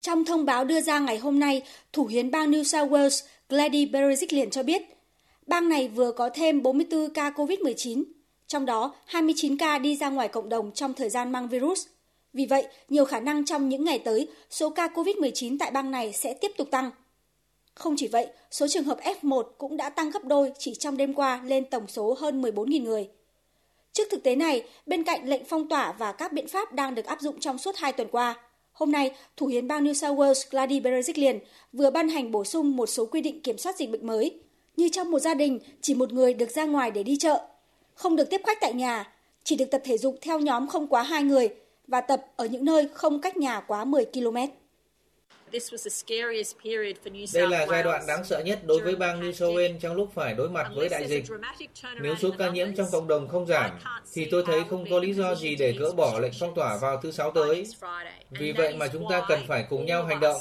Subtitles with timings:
[0.00, 1.62] Trong thông báo đưa ra ngày hôm nay,
[1.92, 4.82] thủ hiến bang New South Wales Gladys Berejiklian cho biết,
[5.46, 8.04] bang này vừa có thêm 44 ca COVID-19,
[8.46, 11.86] trong đó 29 ca đi ra ngoài cộng đồng trong thời gian mang virus.
[12.32, 16.12] Vì vậy, nhiều khả năng trong những ngày tới, số ca COVID-19 tại bang này
[16.12, 16.90] sẽ tiếp tục tăng.
[17.74, 21.14] Không chỉ vậy, số trường hợp F1 cũng đã tăng gấp đôi chỉ trong đêm
[21.14, 23.08] qua lên tổng số hơn 14.000 người.
[23.92, 27.04] Trước thực tế này, bên cạnh lệnh phong tỏa và các biện pháp đang được
[27.04, 28.36] áp dụng trong suốt 2 tuần qua,
[28.72, 31.38] hôm nay, Thủ hiến bang New South Wales Gladys Berejiklian
[31.72, 34.38] vừa ban hành bổ sung một số quy định kiểm soát dịch bệnh mới,
[34.76, 37.40] như trong một gia đình chỉ một người được ra ngoài để đi chợ,
[37.94, 39.12] không được tiếp khách tại nhà,
[39.44, 41.48] chỉ được tập thể dục theo nhóm không quá hai người
[41.86, 44.36] và tập ở những nơi không cách nhà quá 10 km.
[47.34, 50.08] Đây là giai đoạn đáng sợ nhất đối với bang New South Wales trong lúc
[50.14, 51.24] phải đối mặt với đại dịch.
[52.02, 53.70] Nếu số ca nhiễm trong cộng đồng không giảm,
[54.12, 57.00] thì tôi thấy không có lý do gì để gỡ bỏ lệnh phong tỏa vào
[57.02, 57.66] thứ Sáu tới.
[58.30, 60.40] Vì vậy mà chúng ta cần phải cùng nhau hành động.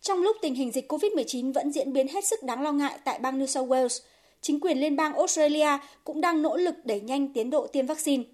[0.00, 3.18] Trong lúc tình hình dịch COVID-19 vẫn diễn biến hết sức đáng lo ngại tại
[3.18, 4.00] bang New South Wales,
[4.40, 8.24] chính quyền liên bang Australia cũng đang nỗ lực đẩy nhanh tiến độ tiêm vaccine.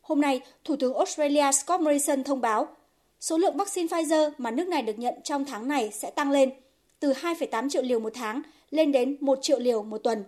[0.00, 2.68] Hôm nay, Thủ tướng Australia Scott Morrison thông báo
[3.24, 6.50] số lượng vaccine Pfizer mà nước này được nhận trong tháng này sẽ tăng lên
[7.00, 10.24] từ 2,8 triệu liều một tháng lên đến 1 triệu liều một tuần.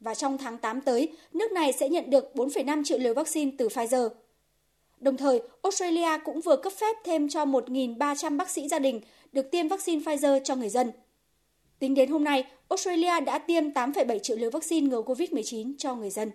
[0.00, 3.68] Và trong tháng 8 tới, nước này sẽ nhận được 4,5 triệu liều vaccine từ
[3.68, 4.08] Pfizer.
[5.00, 9.00] Đồng thời, Australia cũng vừa cấp phép thêm cho 1.300 bác sĩ gia đình
[9.32, 10.90] được tiêm vaccine Pfizer cho người dân.
[11.78, 16.10] Tính đến hôm nay, Australia đã tiêm 8,7 triệu liều vaccine ngừa COVID-19 cho người
[16.10, 16.24] dân.